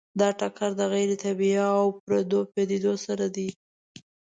[0.19, 3.49] دا ټکر د غیر طبیعي او پردو پدیدو سره دی.